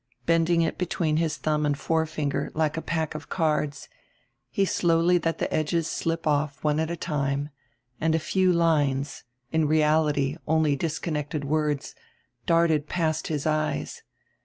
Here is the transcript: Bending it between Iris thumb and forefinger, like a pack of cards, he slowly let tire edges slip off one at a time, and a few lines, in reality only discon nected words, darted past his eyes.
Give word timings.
Bending 0.25 0.63
it 0.63 0.79
between 0.79 1.19
Iris 1.19 1.37
thumb 1.37 1.63
and 1.63 1.77
forefinger, 1.77 2.49
like 2.55 2.75
a 2.75 2.81
pack 2.81 3.13
of 3.13 3.29
cards, 3.29 3.87
he 4.49 4.65
slowly 4.65 5.19
let 5.19 5.37
tire 5.37 5.47
edges 5.51 5.85
slip 5.87 6.25
off 6.25 6.63
one 6.63 6.79
at 6.79 6.89
a 6.89 6.95
time, 6.97 7.49
and 7.99 8.15
a 8.15 8.19
few 8.19 8.51
lines, 8.51 9.25
in 9.51 9.67
reality 9.67 10.37
only 10.47 10.75
discon 10.75 11.23
nected 11.23 11.43
words, 11.43 11.93
darted 12.47 12.87
past 12.87 13.27
his 13.27 13.45
eyes. 13.45 14.01